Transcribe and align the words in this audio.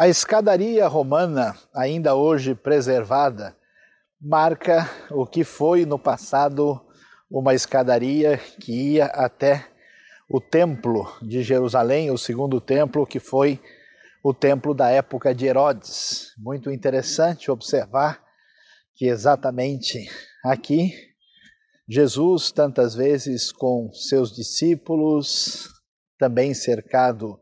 A 0.00 0.08
escadaria 0.08 0.88
romana, 0.88 1.54
ainda 1.74 2.14
hoje 2.14 2.54
preservada, 2.54 3.54
marca 4.18 4.90
o 5.10 5.26
que 5.26 5.44
foi 5.44 5.84
no 5.84 5.98
passado 5.98 6.80
uma 7.30 7.52
escadaria 7.52 8.38
que 8.38 8.94
ia 8.94 9.04
até 9.04 9.68
o 10.26 10.40
templo 10.40 11.06
de 11.20 11.42
Jerusalém, 11.42 12.10
o 12.10 12.16
segundo 12.16 12.62
templo, 12.62 13.06
que 13.06 13.20
foi 13.20 13.60
o 14.24 14.32
templo 14.32 14.72
da 14.72 14.88
época 14.88 15.34
de 15.34 15.44
Herodes. 15.44 16.32
Muito 16.38 16.70
interessante 16.70 17.50
observar 17.50 18.24
que 18.94 19.04
exatamente 19.04 20.08
aqui, 20.42 20.94
Jesus, 21.86 22.50
tantas 22.50 22.94
vezes 22.94 23.52
com 23.52 23.92
seus 23.92 24.34
discípulos, 24.34 25.68
também 26.18 26.54
cercado 26.54 27.38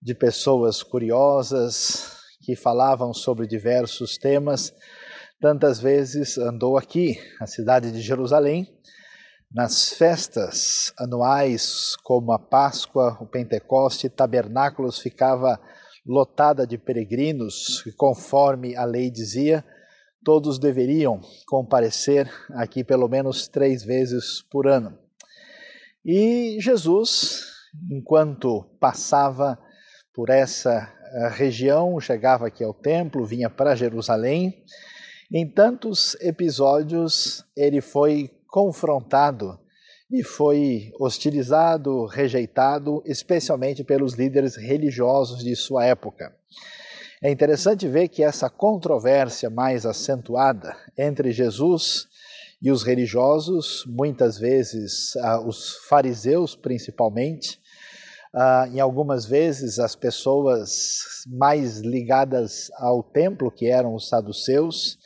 de 0.00 0.14
pessoas 0.14 0.82
curiosas 0.82 2.16
que 2.42 2.56
falavam 2.56 3.12
sobre 3.12 3.46
diversos 3.46 4.16
temas. 4.16 4.72
Tantas 5.40 5.78
vezes 5.80 6.38
andou 6.38 6.78
aqui, 6.78 7.18
na 7.40 7.46
cidade 7.46 7.92
de 7.92 8.00
Jerusalém, 8.00 8.66
nas 9.52 9.90
festas 9.90 10.92
anuais 10.98 11.96
como 12.04 12.32
a 12.32 12.38
Páscoa, 12.38 13.16
o 13.20 13.26
Pentecoste, 13.26 14.08
tabernáculos 14.08 14.98
ficava 14.98 15.60
lotada 16.06 16.66
de 16.66 16.78
peregrinos, 16.78 17.84
e 17.86 17.92
conforme 17.92 18.74
a 18.76 18.84
lei 18.84 19.10
dizia, 19.10 19.64
todos 20.24 20.58
deveriam 20.58 21.20
comparecer 21.46 22.30
aqui 22.50 22.82
pelo 22.82 23.08
menos 23.08 23.46
três 23.46 23.84
vezes 23.84 24.42
por 24.50 24.66
ano. 24.66 24.98
E 26.04 26.58
Jesus, 26.60 27.44
enquanto 27.90 28.64
passava 28.80 29.58
por 30.18 30.30
essa 30.30 30.92
eh, 31.12 31.28
região, 31.28 32.00
chegava 32.00 32.48
aqui 32.48 32.64
ao 32.64 32.74
templo, 32.74 33.24
vinha 33.24 33.48
para 33.48 33.76
Jerusalém. 33.76 34.64
Em 35.32 35.46
tantos 35.46 36.16
episódios, 36.20 37.44
ele 37.56 37.80
foi 37.80 38.28
confrontado 38.48 39.56
e 40.10 40.24
foi 40.24 40.90
hostilizado, 40.98 42.04
rejeitado, 42.06 43.00
especialmente 43.06 43.84
pelos 43.84 44.14
líderes 44.14 44.56
religiosos 44.56 45.44
de 45.44 45.54
sua 45.54 45.86
época. 45.86 46.34
É 47.22 47.30
interessante 47.30 47.86
ver 47.86 48.08
que 48.08 48.24
essa 48.24 48.50
controvérsia 48.50 49.48
mais 49.48 49.86
acentuada 49.86 50.76
entre 50.98 51.30
Jesus 51.30 52.08
e 52.60 52.72
os 52.72 52.82
religiosos, 52.82 53.84
muitas 53.86 54.36
vezes 54.36 55.14
ah, 55.18 55.40
os 55.40 55.76
fariseus 55.88 56.56
principalmente, 56.56 57.60
Uh, 58.38 58.72
em 58.72 58.78
algumas 58.78 59.26
vezes, 59.26 59.80
as 59.80 59.96
pessoas 59.96 61.24
mais 61.26 61.80
ligadas 61.80 62.70
ao 62.76 63.02
templo, 63.02 63.50
que 63.50 63.66
eram 63.66 63.96
os 63.96 64.08
saduceus, 64.08 64.96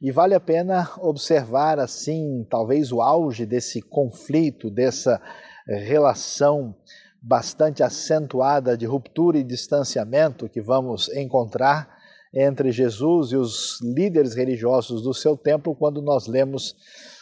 e 0.00 0.10
vale 0.10 0.34
a 0.34 0.40
pena 0.40 0.90
observar, 0.98 1.78
assim, 1.78 2.44
talvez 2.50 2.90
o 2.90 3.00
auge 3.00 3.46
desse 3.46 3.80
conflito, 3.80 4.68
dessa 4.68 5.22
relação 5.64 6.74
bastante 7.22 7.84
acentuada 7.84 8.76
de 8.76 8.84
ruptura 8.84 9.38
e 9.38 9.44
distanciamento 9.44 10.48
que 10.48 10.60
vamos 10.60 11.08
encontrar 11.10 11.88
entre 12.34 12.72
Jesus 12.72 13.30
e 13.30 13.36
os 13.36 13.80
líderes 13.80 14.34
religiosos 14.34 15.02
do 15.02 15.14
seu 15.14 15.36
templo 15.36 15.72
quando 15.76 16.02
nós 16.02 16.26
lemos 16.26 16.74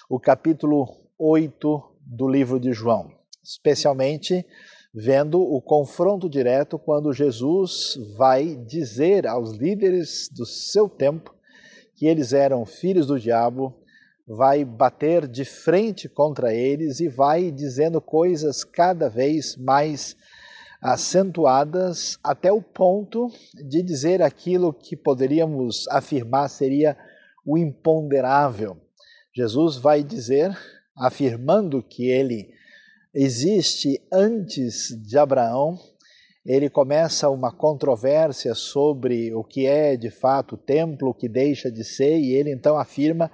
o 0.08 0.18
capítulo 0.18 0.88
8 1.18 1.82
do 2.00 2.26
livro 2.26 2.58
de 2.58 2.72
João, 2.72 3.12
especialmente 3.44 4.46
vendo 4.92 5.40
o 5.40 5.60
confronto 5.62 6.28
direto 6.28 6.78
quando 6.78 7.12
Jesus 7.12 7.96
vai 8.16 8.56
dizer 8.56 9.26
aos 9.26 9.52
líderes 9.52 10.28
do 10.32 10.44
seu 10.44 10.88
tempo 10.88 11.34
que 11.94 12.06
eles 12.06 12.32
eram 12.32 12.64
filhos 12.64 13.06
do 13.06 13.18
diabo, 13.18 13.76
vai 14.26 14.64
bater 14.64 15.28
de 15.28 15.44
frente 15.44 16.08
contra 16.08 16.54
eles 16.54 17.00
e 17.00 17.08
vai 17.08 17.50
dizendo 17.50 18.00
coisas 18.00 18.64
cada 18.64 19.08
vez 19.08 19.56
mais 19.56 20.16
acentuadas 20.80 22.18
até 22.24 22.50
o 22.50 22.62
ponto 22.62 23.28
de 23.68 23.82
dizer 23.82 24.22
aquilo 24.22 24.72
que 24.72 24.96
poderíamos 24.96 25.86
afirmar 25.88 26.48
seria 26.48 26.96
o 27.44 27.58
imponderável. 27.58 28.76
Jesus 29.34 29.76
vai 29.76 30.02
dizer, 30.02 30.56
afirmando 30.96 31.82
que 31.82 32.06
ele 32.06 32.50
existe 33.14 34.00
antes 34.12 34.88
de 35.02 35.18
Abraão. 35.18 35.78
Ele 36.44 36.70
começa 36.70 37.28
uma 37.28 37.52
controvérsia 37.52 38.54
sobre 38.54 39.34
o 39.34 39.44
que 39.44 39.66
é 39.66 39.96
de 39.96 40.10
fato 40.10 40.54
o 40.54 40.58
templo, 40.58 41.10
o 41.10 41.14
que 41.14 41.28
deixa 41.28 41.70
de 41.70 41.84
ser, 41.84 42.18
e 42.18 42.32
ele 42.32 42.50
então 42.50 42.78
afirma 42.78 43.30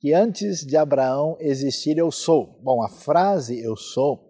que 0.00 0.12
antes 0.12 0.64
de 0.64 0.76
Abraão 0.76 1.36
existir 1.40 1.98
eu 1.98 2.10
sou. 2.10 2.58
Bom, 2.62 2.82
a 2.82 2.88
frase 2.88 3.60
eu 3.60 3.76
sou 3.76 4.26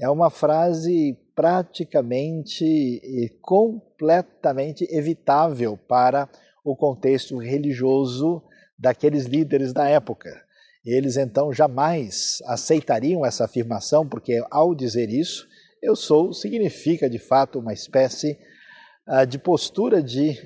é 0.00 0.08
uma 0.08 0.30
frase 0.30 1.18
praticamente 1.34 2.64
e 2.64 3.28
completamente 3.42 4.86
evitável 4.90 5.76
para 5.76 6.28
o 6.64 6.76
contexto 6.76 7.36
religioso 7.38 8.42
daqueles 8.78 9.24
líderes 9.24 9.72
da 9.72 9.88
época. 9.88 10.30
Eles 10.84 11.16
então 11.16 11.52
jamais 11.52 12.38
aceitariam 12.46 13.24
essa 13.24 13.44
afirmação, 13.44 14.08
porque 14.08 14.42
ao 14.50 14.74
dizer 14.74 15.10
isso, 15.10 15.46
eu 15.82 15.94
sou 15.94 16.32
significa 16.32 17.08
de 17.08 17.18
fato 17.18 17.58
uma 17.58 17.72
espécie 17.72 18.38
uh, 19.08 19.26
de 19.26 19.38
postura 19.38 20.02
de 20.02 20.36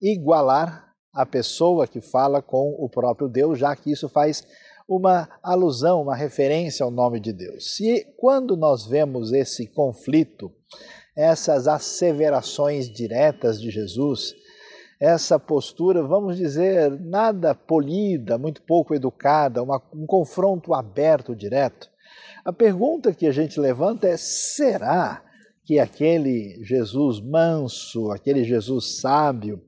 igualar 0.00 0.88
a 1.12 1.26
pessoa 1.26 1.86
que 1.86 2.00
fala 2.00 2.40
com 2.40 2.76
o 2.78 2.88
próprio 2.88 3.28
Deus, 3.28 3.58
já 3.58 3.74
que 3.74 3.92
isso 3.92 4.08
faz 4.08 4.46
uma 4.88 5.28
alusão, 5.42 6.02
uma 6.02 6.16
referência 6.16 6.84
ao 6.84 6.90
nome 6.90 7.20
de 7.20 7.32
Deus. 7.32 7.78
E 7.80 8.04
quando 8.16 8.56
nós 8.56 8.86
vemos 8.86 9.32
esse 9.32 9.66
conflito, 9.68 10.50
essas 11.16 11.68
asseverações 11.68 12.88
diretas 12.88 13.60
de 13.60 13.70
Jesus, 13.70 14.34
essa 15.00 15.38
postura, 15.38 16.02
vamos 16.02 16.36
dizer, 16.36 16.90
nada 17.00 17.54
polida, 17.54 18.36
muito 18.36 18.62
pouco 18.62 18.94
educada, 18.94 19.62
uma, 19.62 19.82
um 19.94 20.04
confronto 20.04 20.74
aberto, 20.74 21.34
direto. 21.34 21.88
A 22.44 22.52
pergunta 22.52 23.14
que 23.14 23.26
a 23.26 23.32
gente 23.32 23.58
levanta 23.58 24.06
é: 24.06 24.16
será 24.18 25.22
que 25.64 25.78
aquele 25.78 26.62
Jesus 26.64 27.18
manso, 27.18 28.10
aquele 28.10 28.44
Jesus 28.44 29.00
sábio, 29.00 29.62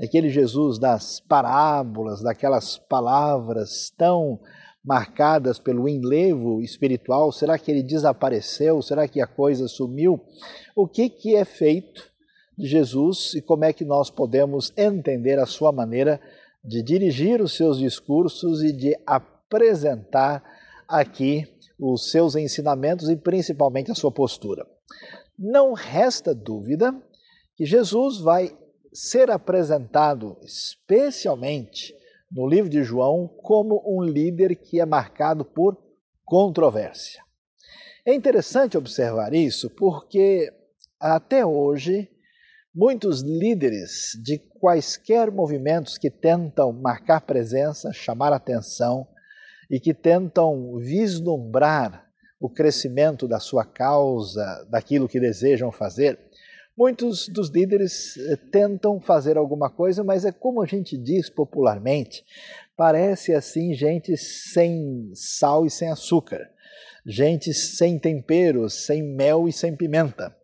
aquele 0.00 0.28
Jesus 0.28 0.78
das 0.78 1.18
parábolas, 1.20 2.22
daquelas 2.22 2.78
palavras 2.78 3.92
tão 3.96 4.38
marcadas 4.84 5.58
pelo 5.58 5.88
enlevo 5.88 6.62
espiritual, 6.62 7.32
será 7.32 7.58
que 7.58 7.70
ele 7.70 7.82
desapareceu? 7.82 8.80
Será 8.80 9.08
que 9.08 9.20
a 9.20 9.26
coisa 9.26 9.66
sumiu? 9.66 10.20
O 10.74 10.86
que, 10.86 11.10
que 11.10 11.34
é 11.34 11.44
feito 11.44 12.07
de 12.58 12.66
Jesus 12.66 13.34
e 13.34 13.40
como 13.40 13.64
é 13.64 13.72
que 13.72 13.84
nós 13.84 14.10
podemos 14.10 14.72
entender 14.76 15.38
a 15.38 15.46
sua 15.46 15.70
maneira 15.70 16.20
de 16.64 16.82
dirigir 16.82 17.40
os 17.40 17.56
seus 17.56 17.78
discursos 17.78 18.64
e 18.64 18.72
de 18.72 18.98
apresentar 19.06 20.42
aqui 20.88 21.46
os 21.78 22.10
seus 22.10 22.34
ensinamentos 22.34 23.08
e 23.08 23.16
principalmente 23.16 23.92
a 23.92 23.94
sua 23.94 24.10
postura. 24.10 24.66
Não 25.38 25.72
resta 25.72 26.34
dúvida 26.34 26.92
que 27.56 27.64
Jesus 27.64 28.18
vai 28.18 28.58
ser 28.92 29.30
apresentado 29.30 30.36
especialmente 30.42 31.94
no 32.30 32.46
livro 32.46 32.68
de 32.68 32.82
João 32.82 33.28
como 33.28 33.82
um 33.86 34.02
líder 34.02 34.56
que 34.56 34.80
é 34.80 34.84
marcado 34.84 35.44
por 35.44 35.76
controvérsia. 36.24 37.22
É 38.04 38.12
interessante 38.12 38.76
observar 38.76 39.32
isso 39.32 39.70
porque 39.70 40.52
até 40.98 41.46
hoje 41.46 42.10
Muitos 42.74 43.22
líderes 43.22 44.10
de 44.22 44.38
quaisquer 44.38 45.30
movimentos 45.30 45.96
que 45.96 46.10
tentam 46.10 46.70
marcar 46.72 47.22
presença, 47.22 47.92
chamar 47.92 48.32
atenção 48.32 49.08
e 49.70 49.80
que 49.80 49.94
tentam 49.94 50.76
vislumbrar 50.76 52.06
o 52.38 52.48
crescimento 52.48 53.26
da 53.26 53.40
sua 53.40 53.64
causa, 53.64 54.66
daquilo 54.70 55.08
que 55.08 55.18
desejam 55.18 55.72
fazer, 55.72 56.18
muitos 56.76 57.28
dos 57.28 57.50
líderes 57.50 58.16
eh, 58.16 58.36
tentam 58.52 59.00
fazer 59.00 59.36
alguma 59.36 59.68
coisa, 59.68 60.04
mas 60.04 60.24
é 60.24 60.30
como 60.30 60.62
a 60.62 60.66
gente 60.66 60.96
diz 60.96 61.28
popularmente, 61.28 62.24
parece 62.76 63.34
assim 63.34 63.74
gente 63.74 64.16
sem 64.16 65.10
sal 65.14 65.66
e 65.66 65.70
sem 65.70 65.90
açúcar, 65.90 66.48
gente 67.04 67.52
sem 67.52 67.98
tempero, 67.98 68.70
sem 68.70 69.02
mel 69.02 69.48
e 69.48 69.52
sem 69.52 69.74
pimenta. 69.74 70.37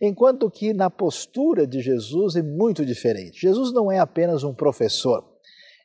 Enquanto 0.00 0.50
que 0.50 0.72
na 0.72 0.90
postura 0.90 1.66
de 1.66 1.80
Jesus 1.80 2.36
é 2.36 2.42
muito 2.42 2.84
diferente. 2.84 3.40
Jesus 3.40 3.72
não 3.72 3.90
é 3.90 3.98
apenas 3.98 4.42
um 4.44 4.54
professor, 4.54 5.24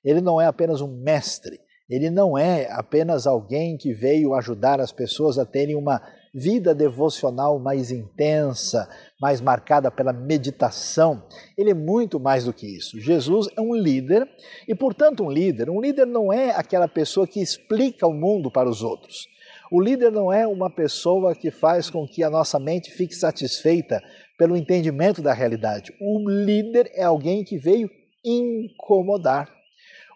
ele 0.03 0.21
não 0.21 0.39
é 0.39 0.45
apenas 0.45 0.81
um 0.81 0.87
mestre, 0.87 1.59
ele 1.89 2.09
não 2.09 2.37
é 2.37 2.71
apenas 2.71 3.27
alguém 3.27 3.77
que 3.77 3.93
veio 3.93 4.33
ajudar 4.33 4.79
as 4.79 4.91
pessoas 4.91 5.37
a 5.37 5.45
terem 5.45 5.75
uma 5.75 6.01
vida 6.33 6.73
devocional 6.73 7.59
mais 7.59 7.91
intensa, 7.91 8.87
mais 9.19 9.41
marcada 9.41 9.91
pela 9.91 10.13
meditação. 10.13 11.23
Ele 11.57 11.71
é 11.71 11.73
muito 11.73 12.19
mais 12.19 12.45
do 12.45 12.53
que 12.53 12.65
isso. 12.65 12.99
Jesus 12.99 13.49
é 13.57 13.61
um 13.61 13.75
líder 13.75 14.27
e, 14.67 14.73
portanto, 14.73 15.23
um 15.23 15.29
líder. 15.29 15.69
Um 15.69 15.81
líder 15.81 16.05
não 16.05 16.31
é 16.31 16.51
aquela 16.51 16.87
pessoa 16.87 17.27
que 17.27 17.41
explica 17.41 18.07
o 18.07 18.13
mundo 18.13 18.49
para 18.49 18.69
os 18.69 18.81
outros. 18.81 19.27
O 19.71 19.79
líder 19.79 20.11
não 20.11 20.33
é 20.33 20.45
uma 20.45 20.69
pessoa 20.69 21.33
que 21.33 21.49
faz 21.49 21.89
com 21.89 22.05
que 22.05 22.25
a 22.25 22.29
nossa 22.29 22.59
mente 22.59 22.91
fique 22.91 23.15
satisfeita 23.15 24.03
pelo 24.37 24.57
entendimento 24.57 25.21
da 25.21 25.31
realidade. 25.31 25.93
O 26.01 26.29
líder 26.29 26.91
é 26.93 27.03
alguém 27.03 27.41
que 27.41 27.57
veio 27.57 27.89
incomodar. 28.21 29.49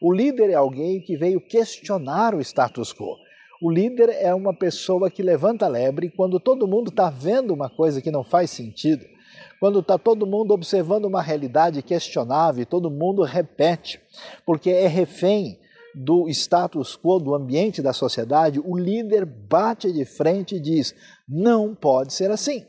O 0.02 0.12
líder 0.12 0.50
é 0.50 0.56
alguém 0.56 1.00
que 1.00 1.16
veio 1.16 1.40
questionar 1.40 2.36
o 2.36 2.42
status 2.42 2.92
quo. 2.92 3.16
O 3.62 3.72
líder 3.72 4.10
é 4.10 4.36
uma 4.36 4.54
pessoa 4.54 5.10
que 5.10 5.24
levanta 5.24 5.68
a 5.68 5.70
lebre 5.70 6.10
quando 6.10 6.38
todo 6.38 6.68
mundo 6.68 6.90
está 6.90 7.10
vendo 7.10 7.54
uma 7.54 7.70
coisa 7.70 8.02
que 8.02 8.12
não 8.12 8.26
faz 8.26 8.50
sentido, 8.50 9.06
quando 9.62 9.80
está 9.80 9.98
todo 9.98 10.28
mundo 10.28 10.54
observando 10.54 11.06
uma 11.06 11.22
realidade 11.22 11.82
questionável, 11.82 12.66
todo 12.66 12.92
mundo 12.92 13.24
repete, 13.24 14.02
porque 14.46 14.70
é 14.70 14.88
refém 14.88 15.58
do 15.96 16.28
status 16.30 16.98
quo, 16.98 17.20
do 17.20 17.34
ambiente 17.34 17.82
da 17.82 17.94
sociedade, 17.94 18.60
o 18.60 18.78
líder 18.78 19.26
bate 19.26 19.92
de 19.92 20.04
frente 20.06 20.56
e 20.56 20.60
diz: 20.60 20.94
não 21.28 21.74
pode 21.74 22.14
ser 22.14 22.30
assim. 22.30 22.66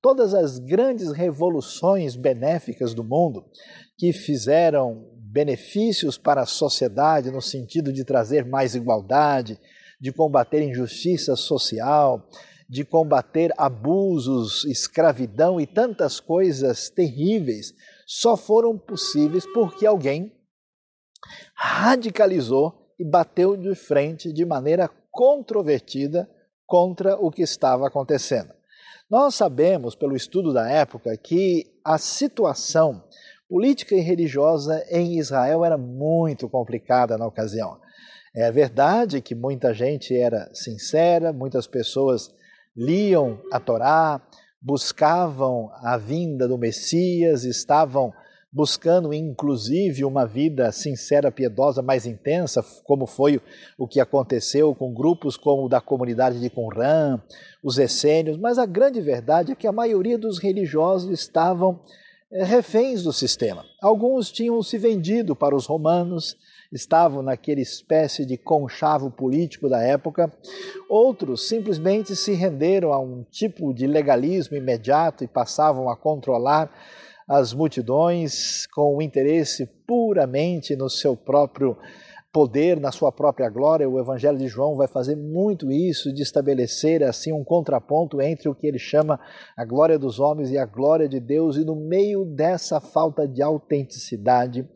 Todas 0.00 0.34
as 0.34 0.58
grandes 0.58 1.12
revoluções 1.12 2.16
benéficas 2.16 2.92
do 2.92 3.04
mundo 3.04 3.44
que 3.96 4.12
fizeram 4.12 5.06
benefícios 5.16 6.18
para 6.18 6.42
a 6.42 6.46
sociedade 6.46 7.30
no 7.30 7.40
sentido 7.40 7.92
de 7.92 8.04
trazer 8.04 8.44
mais 8.44 8.74
igualdade, 8.74 9.58
de 10.00 10.12
combater 10.12 10.62
injustiça 10.62 11.36
social, 11.36 12.28
de 12.68 12.84
combater 12.84 13.52
abusos, 13.56 14.64
escravidão 14.64 15.60
e 15.60 15.66
tantas 15.66 16.18
coisas 16.18 16.90
terríveis, 16.90 17.72
só 18.06 18.36
foram 18.36 18.76
possíveis 18.76 19.44
porque 19.54 19.86
alguém 19.86 20.32
radicalizou 21.54 22.94
e 22.98 23.04
bateu 23.04 23.56
de 23.56 23.74
frente 23.74 24.32
de 24.32 24.44
maneira 24.44 24.88
controvertida 25.10 26.28
contra 26.66 27.16
o 27.16 27.30
que 27.30 27.42
estava 27.42 27.86
acontecendo. 27.86 28.52
Nós 29.10 29.34
sabemos, 29.34 29.94
pelo 29.94 30.16
estudo 30.16 30.52
da 30.52 30.70
época, 30.70 31.14
que 31.16 31.66
a 31.84 31.98
situação 31.98 33.04
política 33.48 33.94
e 33.94 34.00
religiosa 34.00 34.82
em 34.88 35.18
Israel 35.18 35.64
era 35.64 35.76
muito 35.76 36.48
complicada 36.48 37.18
na 37.18 37.26
ocasião. 37.26 37.78
É 38.34 38.50
verdade 38.50 39.20
que 39.20 39.34
muita 39.34 39.74
gente 39.74 40.16
era 40.16 40.48
sincera, 40.54 41.34
muitas 41.34 41.66
pessoas 41.66 42.30
liam 42.74 43.38
a 43.52 43.60
Torá, 43.60 44.22
buscavam 44.58 45.70
a 45.82 45.98
vinda 45.98 46.48
do 46.48 46.56
Messias, 46.56 47.44
estavam 47.44 48.14
buscando 48.52 49.14
inclusive 49.14 50.04
uma 50.04 50.26
vida 50.26 50.70
sincera, 50.70 51.32
piedosa, 51.32 51.80
mais 51.80 52.04
intensa, 52.04 52.62
como 52.84 53.06
foi 53.06 53.40
o 53.78 53.88
que 53.88 53.98
aconteceu 53.98 54.74
com 54.74 54.92
grupos 54.92 55.36
como 55.36 55.64
o 55.64 55.68
da 55.68 55.80
comunidade 55.80 56.38
de 56.38 56.50
Qumran, 56.50 57.18
os 57.64 57.78
essênios, 57.78 58.36
mas 58.36 58.58
a 58.58 58.66
grande 58.66 59.00
verdade 59.00 59.52
é 59.52 59.54
que 59.54 59.66
a 59.66 59.72
maioria 59.72 60.18
dos 60.18 60.38
religiosos 60.38 61.10
estavam 61.10 61.80
eh, 62.30 62.44
reféns 62.44 63.02
do 63.02 63.12
sistema. 63.12 63.64
Alguns 63.80 64.30
tinham 64.30 64.62
se 64.62 64.76
vendido 64.76 65.34
para 65.34 65.56
os 65.56 65.64
romanos, 65.64 66.36
estavam 66.70 67.22
naquele 67.22 67.60
espécie 67.60 68.26
de 68.26 68.36
conchavo 68.36 69.10
político 69.10 69.68
da 69.68 69.82
época. 69.82 70.32
Outros 70.88 71.48
simplesmente 71.48 72.16
se 72.16 72.32
renderam 72.32 72.92
a 72.92 72.98
um 72.98 73.24
tipo 73.30 73.72
de 73.72 73.86
legalismo 73.86 74.56
imediato 74.56 75.22
e 75.22 75.28
passavam 75.28 75.88
a 75.88 75.96
controlar 75.96 76.70
as 77.28 77.52
multidões 77.54 78.66
com 78.66 78.96
o 78.96 79.02
interesse 79.02 79.66
puramente 79.86 80.74
no 80.76 80.88
seu 80.88 81.16
próprio 81.16 81.76
poder, 82.32 82.80
na 82.80 82.90
sua 82.90 83.12
própria 83.12 83.48
glória. 83.50 83.88
O 83.88 84.00
Evangelho 84.00 84.38
de 84.38 84.48
João 84.48 84.74
vai 84.74 84.88
fazer 84.88 85.14
muito 85.14 85.70
isso, 85.70 86.12
de 86.12 86.22
estabelecer 86.22 87.02
assim 87.02 87.30
um 87.30 87.44
contraponto 87.44 88.22
entre 88.22 88.48
o 88.48 88.54
que 88.54 88.66
ele 88.66 88.78
chama 88.78 89.20
a 89.54 89.64
glória 89.64 89.98
dos 89.98 90.18
homens 90.18 90.50
e 90.50 90.56
a 90.56 90.64
glória 90.64 91.06
de 91.06 91.20
Deus, 91.20 91.56
e 91.56 91.64
no 91.64 91.76
meio 91.76 92.24
dessa 92.24 92.80
falta 92.80 93.28
de 93.28 93.42
autenticidade, 93.42 94.66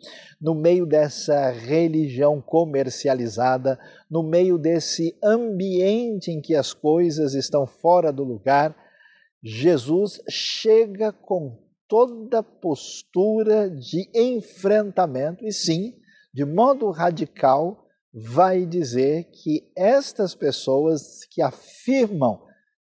no 0.41 0.55
meio 0.55 0.85
dessa 0.85 1.51
religião 1.51 2.43
comercializada, 2.43 3.79
no 4.11 4.23
meio 4.23 4.59
desse 4.59 5.17
ambiente 5.25 6.31
em 6.31 6.43
que 6.43 6.55
as 6.55 6.75
coisas 6.75 7.35
estão 7.35 7.67
fora 7.67 8.13
do 8.13 8.23
lugar, 8.23 8.77
Jesus 9.43 10.21
chega 10.29 11.11
com 11.11 11.66
toda 11.89 12.43
postura 12.43 13.71
de 13.71 14.09
enfrentamento 14.15 15.45
e 15.45 15.53
sim 15.53 15.95
de 16.37 16.45
modo 16.45 16.91
radical, 16.91 17.87
vai 18.13 18.67
dizer 18.67 19.25
que 19.31 19.73
estas 19.75 20.35
pessoas 20.35 21.25
que 21.31 21.41
afirmam 21.41 22.43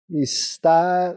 estar 0.07 1.15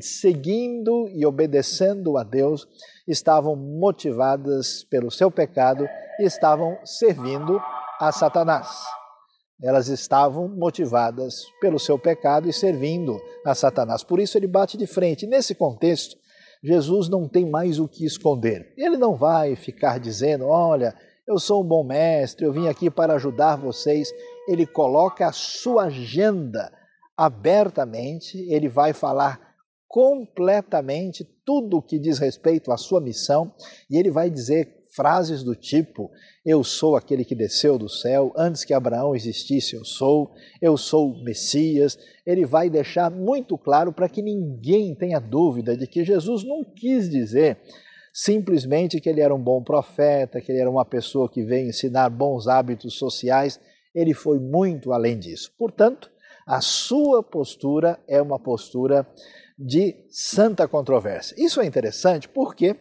seguindo 0.00 1.08
e 1.08 1.26
obedecendo 1.26 2.16
a 2.16 2.22
Deus 2.22 2.68
estavam 3.08 3.56
motivadas 3.56 4.84
pelo 4.84 5.10
seu 5.10 5.32
pecado 5.32 5.84
e 6.20 6.22
estavam 6.22 6.78
servindo 6.84 7.60
a 8.00 8.12
Satanás. 8.12 8.68
Elas 9.60 9.88
estavam 9.88 10.46
motivadas 10.46 11.42
pelo 11.60 11.80
seu 11.80 11.98
pecado 11.98 12.48
e 12.48 12.52
servindo 12.52 13.20
a 13.44 13.52
Satanás. 13.52 14.04
Por 14.04 14.20
isso 14.20 14.38
ele 14.38 14.46
bate 14.46 14.76
de 14.76 14.86
frente. 14.86 15.26
Nesse 15.26 15.56
contexto, 15.56 16.16
Jesus 16.64 17.10
não 17.10 17.28
tem 17.28 17.48
mais 17.48 17.78
o 17.78 17.86
que 17.86 18.06
esconder. 18.06 18.72
Ele 18.74 18.96
não 18.96 19.14
vai 19.14 19.54
ficar 19.54 20.00
dizendo: 20.00 20.46
olha, 20.46 20.94
eu 21.28 21.38
sou 21.38 21.62
um 21.62 21.66
bom 21.66 21.84
mestre, 21.84 22.46
eu 22.46 22.52
vim 22.52 22.68
aqui 22.68 22.90
para 22.90 23.14
ajudar 23.14 23.56
vocês. 23.56 24.10
Ele 24.48 24.66
coloca 24.66 25.26
a 25.26 25.32
sua 25.32 25.84
agenda 25.84 26.72
abertamente, 27.14 28.38
ele 28.50 28.68
vai 28.68 28.94
falar 28.94 29.54
completamente 29.86 31.22
tudo 31.44 31.76
o 31.76 31.82
que 31.82 31.98
diz 31.98 32.18
respeito 32.18 32.72
à 32.72 32.76
sua 32.76 33.00
missão 33.00 33.54
e 33.88 33.96
ele 33.96 34.10
vai 34.10 34.28
dizer 34.28 34.83
frases 34.94 35.42
do 35.42 35.54
tipo: 35.54 36.10
Eu 36.44 36.62
sou 36.62 36.96
aquele 36.96 37.24
que 37.24 37.34
desceu 37.34 37.76
do 37.76 37.88
céu, 37.88 38.32
antes 38.36 38.64
que 38.64 38.72
Abraão 38.72 39.14
existisse, 39.14 39.74
eu 39.74 39.84
sou, 39.84 40.32
eu 40.60 40.76
sou 40.76 41.10
o 41.10 41.24
Messias. 41.24 41.98
Ele 42.24 42.46
vai 42.46 42.70
deixar 42.70 43.10
muito 43.10 43.58
claro 43.58 43.92
para 43.92 44.08
que 44.08 44.22
ninguém 44.22 44.94
tenha 44.94 45.20
dúvida 45.20 45.76
de 45.76 45.86
que 45.86 46.04
Jesus 46.04 46.44
não 46.44 46.64
quis 46.64 47.08
dizer 47.08 47.58
simplesmente 48.12 49.00
que 49.00 49.08
ele 49.08 49.20
era 49.20 49.34
um 49.34 49.42
bom 49.42 49.60
profeta, 49.60 50.40
que 50.40 50.52
ele 50.52 50.60
era 50.60 50.70
uma 50.70 50.84
pessoa 50.84 51.28
que 51.28 51.42
veio 51.42 51.68
ensinar 51.68 52.08
bons 52.08 52.46
hábitos 52.46 52.94
sociais. 52.94 53.60
Ele 53.92 54.14
foi 54.14 54.38
muito 54.38 54.92
além 54.92 55.18
disso. 55.18 55.52
Portanto, 55.58 56.10
a 56.46 56.60
sua 56.60 57.22
postura 57.22 57.98
é 58.06 58.22
uma 58.22 58.38
postura 58.38 59.06
de 59.58 59.96
santa 60.10 60.68
controvérsia. 60.68 61.34
Isso 61.38 61.60
é 61.60 61.66
interessante 61.66 62.28
porque 62.28 62.76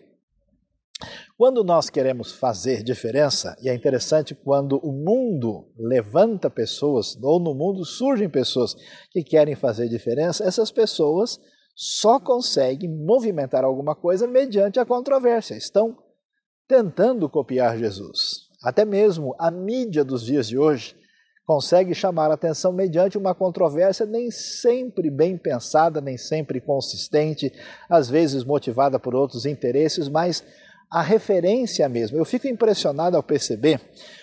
quando 1.38 1.63
nós 1.63 1.89
queremos 1.89 2.31
fazer 2.31 2.83
diferença, 2.83 3.55
e 3.62 3.69
é 3.69 3.74
interessante 3.74 4.36
quando 4.36 4.77
o 4.77 4.91
mundo 4.91 5.72
levanta 5.77 6.50
pessoas, 6.50 7.17
ou 7.22 7.39
no 7.39 7.53
mundo 7.53 7.83
surgem 7.86 8.29
pessoas 8.29 8.75
que 9.12 9.24
querem 9.24 9.55
fazer 9.55 9.89
diferença, 9.89 10.43
essas 10.45 10.72
pessoas 10.72 11.39
só 11.75 12.19
consegue 12.19 12.88
movimentar 12.88 13.63
alguma 13.63 13.95
coisa 13.95 14.27
mediante 14.27 14.79
a 14.79 14.86
controvérsia. 14.86 15.55
Estão 15.55 15.98
tentando 16.67 17.29
copiar 17.29 17.77
Jesus. 17.77 18.50
Até 18.63 18.86
mesmo 18.86 19.36
a 19.38 19.51
mídia 19.51 20.03
dos 20.03 20.24
dias 20.24 20.48
de 20.48 20.57
hoje 20.57 20.95
consegue 21.45 21.93
chamar 21.93 22.31
a 22.31 22.36
atenção 22.36 22.72
mediante 22.72 23.17
uma 23.17 23.36
controvérsia 23.36 24.05
nem 24.05 24.31
sempre 24.31 25.10
bem 25.10 25.38
pensada, 25.38 26.00
nem 26.00 26.17
sempre 26.17 26.62
consistente, 26.62 27.51
às 27.89 28.10
vezes 28.10 28.43
motivada 28.43 28.98
por 28.98 29.13
outros 29.13 29.45
interesses, 29.45 30.07
mas 30.07 30.43
a 30.93 31.01
referência 31.01 31.89
mesmo. 31.89 32.19
Eu 32.19 32.23
fico 32.23 32.47
impressionado 32.47 33.17
ao 33.17 33.23
perceber 33.23 33.81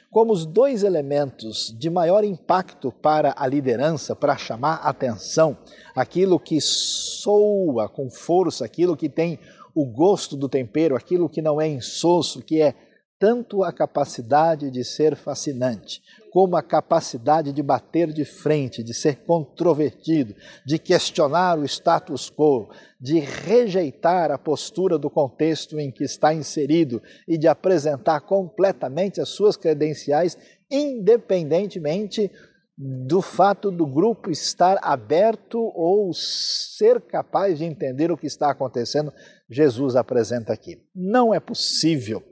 como 0.09 0.33
os 0.33 0.47
dois 0.47 0.85
elementos 0.85 1.75
de 1.77 1.91
maior 1.91 2.23
impacto 2.23 2.93
para 2.93 3.35
a 3.37 3.45
liderança, 3.45 4.15
para 4.15 4.37
chamar 4.37 4.77
atenção, 4.77 5.59
aquilo 5.97 6.39
que 6.39 6.61
soa 6.61 7.89
com 7.89 8.09
força, 8.09 8.65
aquilo 8.65 8.97
que 8.97 9.09
tem 9.09 9.37
o 9.75 9.85
gosto 9.85 10.37
do 10.37 10.49
tempero, 10.49 10.95
aquilo 10.95 11.29
que 11.29 11.43
não 11.43 11.61
é 11.61 11.67
insosso, 11.67 12.41
que 12.41 12.63
é 12.63 12.73
tanto 13.21 13.63
a 13.63 13.71
capacidade 13.71 14.71
de 14.71 14.83
ser 14.83 15.15
fascinante, 15.15 16.03
como 16.33 16.57
a 16.57 16.63
capacidade 16.63 17.53
de 17.53 17.63
bater 17.63 18.11
de 18.15 18.25
frente, 18.25 18.83
de 18.83 18.95
ser 18.95 19.17
controvertido, 19.27 20.35
de 20.65 20.79
questionar 20.79 21.59
o 21.59 21.65
status 21.67 22.31
quo, 22.31 22.71
de 22.99 23.21
rejeitar 23.21 24.31
a 24.31 24.39
postura 24.39 24.99
do 24.99 25.11
contexto 25.11 25.79
em 25.79 25.91
que 25.91 26.03
está 26.03 26.33
inserido 26.33 27.03
e 27.29 27.37
de 27.37 27.47
apresentar 27.47 28.23
completamente 28.23 29.21
as 29.21 29.29
suas 29.29 29.55
credenciais, 29.55 30.39
independentemente 30.71 32.31
do 32.79 33.21
fato 33.21 33.71
do 33.71 33.87
grupo 33.87 34.31
estar 34.31 34.79
aberto 34.81 35.61
ou 35.75 36.11
ser 36.15 36.99
capaz 37.03 37.59
de 37.59 37.67
entender 37.67 38.11
o 38.11 38.17
que 38.17 38.27
está 38.27 38.51
acontecendo, 38.51 39.13
Jesus 39.47 39.95
apresenta 39.95 40.55
aqui. 40.55 40.83
Não 40.95 41.35
é 41.35 41.39
possível 41.39 42.25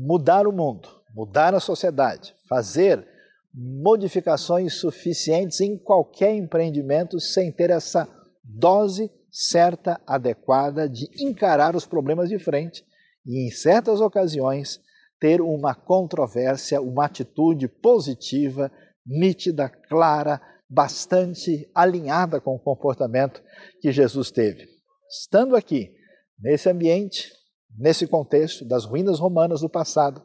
mudar 0.00 0.46
o 0.46 0.52
mundo, 0.52 0.88
mudar 1.12 1.54
a 1.54 1.60
sociedade, 1.60 2.32
fazer 2.48 3.04
modificações 3.52 4.74
suficientes 4.74 5.60
em 5.60 5.76
qualquer 5.76 6.34
empreendimento 6.36 7.18
sem 7.18 7.50
ter 7.50 7.70
essa 7.70 8.08
dose 8.44 9.10
certa, 9.30 10.00
adequada 10.06 10.88
de 10.88 11.08
encarar 11.20 11.74
os 11.74 11.84
problemas 11.84 12.28
de 12.28 12.38
frente 12.38 12.84
e, 13.26 13.46
em 13.46 13.50
certas 13.50 14.00
ocasiões, 14.00 14.80
ter 15.20 15.40
uma 15.40 15.74
controvérsia, 15.74 16.80
uma 16.80 17.06
atitude 17.06 17.66
positiva, 17.66 18.70
nítida, 19.04 19.68
clara, 19.68 20.40
bastante 20.70 21.68
alinhada 21.74 22.40
com 22.40 22.54
o 22.54 22.60
comportamento 22.60 23.42
que 23.80 23.90
Jesus 23.90 24.30
teve. 24.30 24.68
Estando 25.10 25.56
aqui, 25.56 25.92
nesse 26.38 26.68
ambiente, 26.68 27.32
nesse 27.78 28.06
contexto 28.06 28.64
das 28.64 28.84
ruínas 28.84 29.18
romanas 29.20 29.60
do 29.60 29.68
passado, 29.68 30.22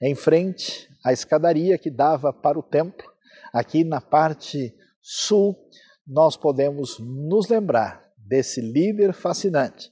em 0.00 0.14
frente 0.14 0.88
à 1.04 1.12
escadaria 1.12 1.78
que 1.78 1.90
dava 1.90 2.32
para 2.32 2.58
o 2.58 2.62
templo, 2.62 3.10
aqui 3.52 3.82
na 3.82 4.00
parte 4.00 4.74
sul, 5.00 5.56
nós 6.06 6.36
podemos 6.36 6.98
nos 6.98 7.48
lembrar 7.48 8.04
desse 8.16 8.60
líder 8.60 9.12
fascinante 9.12 9.90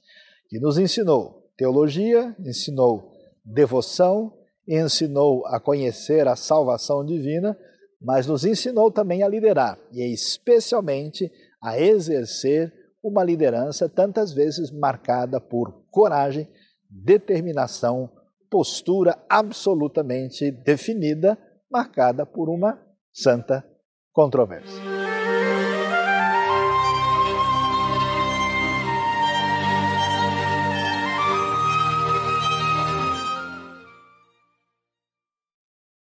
que 0.49 0.59
nos 0.59 0.77
ensinou 0.77 1.49
teologia, 1.55 2.35
ensinou 2.39 3.11
devoção, 3.43 4.33
ensinou 4.67 5.45
a 5.47 5.59
conhecer 5.59 6.27
a 6.27 6.35
salvação 6.35 7.05
divina, 7.05 7.57
mas 8.01 8.27
nos 8.27 8.45
ensinou 8.45 8.91
também 8.91 9.23
a 9.23 9.27
liderar 9.27 9.77
e 9.91 10.01
especialmente 10.13 11.31
a 11.61 11.79
exercer 11.79 12.73
uma 13.03 13.23
liderança 13.23 13.87
tantas 13.89 14.33
vezes 14.33 14.71
marcada 14.71 15.39
por 15.39 15.83
coragem, 15.89 16.47
determinação, 16.91 18.09
postura 18.49 19.17
absolutamente 19.29 20.51
definida, 20.51 21.37
marcada 21.71 22.25
por 22.25 22.49
uma 22.49 22.77
santa 23.13 23.65
controvérsia. 24.11 25.00